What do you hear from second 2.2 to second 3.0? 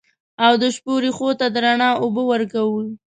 ورکوو